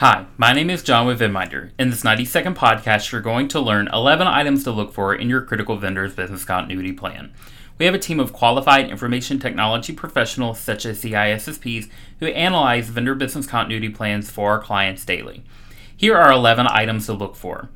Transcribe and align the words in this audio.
Hi, 0.00 0.26
my 0.36 0.52
name 0.52 0.70
is 0.70 0.84
John 0.84 1.08
with 1.08 1.18
Venminder. 1.18 1.72
In 1.76 1.90
this 1.90 2.04
90 2.04 2.24
second 2.24 2.56
podcast, 2.56 3.10
you're 3.10 3.20
going 3.20 3.48
to 3.48 3.58
learn 3.58 3.88
11 3.92 4.28
items 4.28 4.62
to 4.62 4.70
look 4.70 4.92
for 4.92 5.12
in 5.12 5.28
your 5.28 5.42
critical 5.42 5.76
vendor's 5.76 6.14
business 6.14 6.44
continuity 6.44 6.92
plan. 6.92 7.32
We 7.78 7.86
have 7.86 7.96
a 7.96 7.98
team 7.98 8.20
of 8.20 8.32
qualified 8.32 8.90
information 8.90 9.40
technology 9.40 9.92
professionals, 9.92 10.60
such 10.60 10.86
as 10.86 11.02
CISSPs, 11.02 11.90
who 12.20 12.26
analyze 12.26 12.90
vendor 12.90 13.16
business 13.16 13.48
continuity 13.48 13.88
plans 13.88 14.30
for 14.30 14.52
our 14.52 14.60
clients 14.60 15.04
daily. 15.04 15.42
Here 15.96 16.16
are 16.16 16.30
11 16.30 16.68
items 16.68 17.06
to 17.06 17.12
look 17.12 17.34
for. 17.34 17.68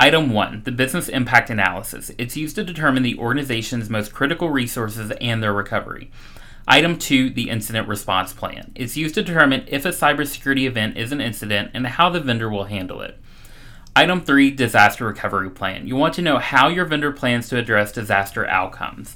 Item 0.00 0.32
1 0.32 0.62
The 0.64 0.72
Business 0.72 1.10
Impact 1.10 1.50
Analysis. 1.50 2.10
It's 2.16 2.38
used 2.38 2.56
to 2.56 2.64
determine 2.64 3.02
the 3.02 3.18
organization's 3.18 3.90
most 3.90 4.14
critical 4.14 4.48
resources 4.48 5.12
and 5.20 5.42
their 5.42 5.52
recovery. 5.52 6.10
Item 6.68 6.98
2 6.98 7.30
The 7.30 7.48
Incident 7.48 7.86
Response 7.86 8.32
Plan. 8.32 8.72
It's 8.74 8.96
used 8.96 9.14
to 9.14 9.22
determine 9.22 9.66
if 9.68 9.84
a 9.84 9.90
cybersecurity 9.90 10.64
event 10.66 10.96
is 10.96 11.12
an 11.12 11.20
incident 11.20 11.70
and 11.74 11.86
how 11.86 12.10
the 12.10 12.18
vendor 12.18 12.50
will 12.50 12.64
handle 12.64 13.02
it. 13.02 13.20
Item 13.94 14.20
3 14.20 14.50
Disaster 14.50 15.06
Recovery 15.06 15.48
Plan. 15.48 15.86
You 15.86 15.94
want 15.94 16.14
to 16.14 16.22
know 16.22 16.38
how 16.38 16.66
your 16.66 16.84
vendor 16.84 17.12
plans 17.12 17.48
to 17.48 17.56
address 17.56 17.92
disaster 17.92 18.44
outcomes. 18.48 19.14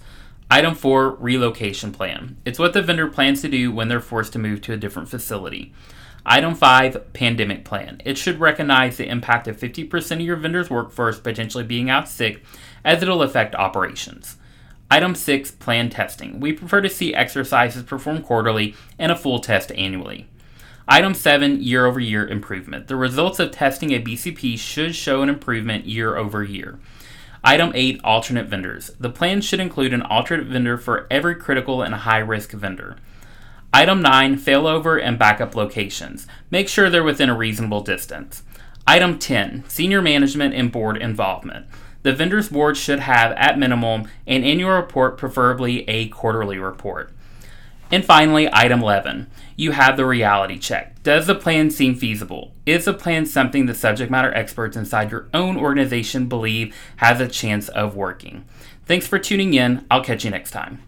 Item 0.48 0.77
4 0.77 1.16
Relocation 1.16 1.91
Plan. 1.91 2.37
It's 2.45 2.61
what 2.61 2.73
the 2.73 2.83
vendor 2.83 3.09
plans 3.09 3.42
to 3.42 3.48
do 3.48 3.73
when 3.73 3.89
they're 3.89 3.98
forced 3.98 4.33
to 4.34 4.39
move 4.39 4.61
to 4.62 4.73
a 4.73 4.77
different 4.77 5.09
facility. 5.09 5.75
Item 6.25 6.55
5 6.55 7.12
Pandemic 7.14 7.64
Plan. 7.64 8.01
It 8.05 8.17
should 8.17 8.39
recognize 8.39 8.97
the 8.97 9.09
impact 9.09 9.48
of 9.48 9.59
50% 9.59 10.12
of 10.12 10.20
your 10.20 10.37
vendor's 10.37 10.70
workforce 10.70 11.19
potentially 11.19 11.64
being 11.64 11.91
out 11.91 12.09
sick 12.09 12.45
as 12.84 13.03
it'll 13.03 13.25
affect 13.25 13.56
operations. 13.56 14.37
Item 14.93 15.15
6 15.15 15.53
Plan 15.53 15.89
Testing. 15.89 16.41
We 16.41 16.53
prefer 16.53 16.80
to 16.80 16.89
see 16.89 17.15
exercises 17.15 17.85
performed 17.85 18.25
quarterly 18.25 18.75
and 18.98 19.12
a 19.12 19.17
full 19.17 19.39
test 19.39 19.71
annually. 19.73 20.27
Item 20.89 21.15
7 21.15 21.62
Year 21.62 21.87
over 21.87 22.01
year 22.01 22.27
improvement. 22.27 22.89
The 22.89 22.97
results 22.97 23.39
of 23.39 23.53
testing 23.53 23.93
a 23.93 24.03
BCP 24.03 24.59
should 24.59 24.97
show 24.97 25.23
an 25.23 25.29
improvement 25.29 25.87
year 25.87 26.17
over 26.17 26.42
year. 26.42 26.81
Item 27.45 27.70
8 27.73 28.01
Alternate 28.03 28.48
vendors. 28.48 28.91
The 28.98 29.11
plan 29.11 29.42
should 29.42 29.61
include 29.61 29.95
an 29.95 30.03
alternate 30.03 30.48
vendor 30.48 30.77
for 30.77 31.07
every 31.09 31.36
critical 31.36 31.83
and 31.83 31.95
high 31.95 32.19
risk 32.19 32.51
vendor. 32.51 32.97
Item 33.73 34.03
9 34.03 34.36
Failover 34.39 35.01
and 35.01 35.17
backup 35.17 35.55
locations. 35.55 36.27
Make 36.51 36.69
sure 36.69 36.91
they're 36.91 37.05
within 37.05 37.31
a 37.31 37.36
reasonable 37.36 37.83
distance. 37.83 38.42
Item 38.91 39.20
10 39.20 39.62
Senior 39.69 40.02
management 40.02 40.52
and 40.52 40.72
board 40.72 40.96
involvement. 40.96 41.66
The 42.02 42.12
vendor's 42.12 42.48
board 42.48 42.77
should 42.77 42.98
have, 42.98 43.30
at 43.36 43.56
minimum, 43.56 44.08
an 44.27 44.42
annual 44.42 44.72
report, 44.72 45.16
preferably 45.16 45.88
a 45.88 46.08
quarterly 46.08 46.58
report. 46.58 47.12
And 47.92 48.05
finally, 48.05 48.48
item 48.52 48.83
11. 48.83 49.30
You 49.55 49.70
have 49.70 49.96
the 49.96 50.05
reality 50.05 50.58
check. 50.58 51.00
Does 51.05 51.28
the 51.28 51.36
plan 51.36 51.70
seem 51.70 51.94
feasible? 51.94 52.52
Is 52.66 52.86
the 52.86 52.92
plan 52.92 53.27
something 53.27 53.66
the 53.66 53.77
subject 53.77 54.11
matter 54.11 54.34
experts 54.34 54.77
inside 54.77 55.12
your 55.12 55.28
own 55.33 55.56
organization 55.56 56.27
believe 56.27 56.74
has 56.96 57.20
a 57.20 57.28
chance 57.28 57.68
of 57.68 57.94
working? 57.94 58.44
Thanks 58.86 59.06
for 59.06 59.20
tuning 59.20 59.55
in. 59.55 59.86
I'll 59.88 60.02
catch 60.02 60.24
you 60.24 60.33
next 60.33 60.50
time. 60.50 60.83